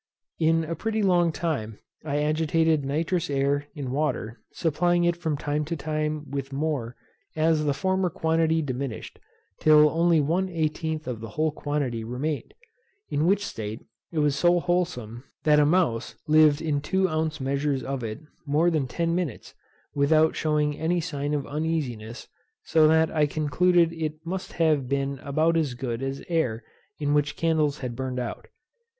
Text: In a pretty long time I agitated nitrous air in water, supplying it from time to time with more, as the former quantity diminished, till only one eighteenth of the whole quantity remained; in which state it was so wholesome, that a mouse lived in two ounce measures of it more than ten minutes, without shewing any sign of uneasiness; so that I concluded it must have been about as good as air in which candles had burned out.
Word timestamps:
In 0.39 0.63
a 0.63 0.73
pretty 0.73 1.03
long 1.03 1.31
time 1.31 1.77
I 2.03 2.17
agitated 2.23 2.83
nitrous 2.83 3.29
air 3.29 3.67
in 3.75 3.91
water, 3.91 4.41
supplying 4.51 5.03
it 5.03 5.15
from 5.15 5.37
time 5.37 5.63
to 5.65 5.75
time 5.75 6.25
with 6.31 6.51
more, 6.51 6.95
as 7.35 7.65
the 7.65 7.73
former 7.75 8.09
quantity 8.09 8.63
diminished, 8.63 9.19
till 9.59 9.89
only 9.91 10.19
one 10.19 10.49
eighteenth 10.49 11.05
of 11.07 11.19
the 11.21 11.29
whole 11.37 11.51
quantity 11.51 12.03
remained; 12.03 12.55
in 13.11 13.27
which 13.27 13.45
state 13.45 13.85
it 14.11 14.17
was 14.17 14.35
so 14.35 14.59
wholesome, 14.59 15.23
that 15.43 15.59
a 15.59 15.67
mouse 15.67 16.15
lived 16.27 16.63
in 16.63 16.81
two 16.81 17.07
ounce 17.07 17.39
measures 17.39 17.83
of 17.83 18.03
it 18.03 18.21
more 18.47 18.71
than 18.71 18.87
ten 18.87 19.13
minutes, 19.13 19.53
without 19.93 20.35
shewing 20.35 20.79
any 20.79 20.99
sign 20.99 21.31
of 21.35 21.45
uneasiness; 21.45 22.27
so 22.63 22.87
that 22.87 23.11
I 23.11 23.27
concluded 23.27 23.93
it 23.93 24.15
must 24.25 24.53
have 24.53 24.89
been 24.89 25.19
about 25.19 25.55
as 25.57 25.75
good 25.75 26.01
as 26.01 26.23
air 26.27 26.63
in 26.99 27.13
which 27.13 27.35
candles 27.35 27.77
had 27.85 27.95
burned 27.95 28.17
out. 28.17 28.47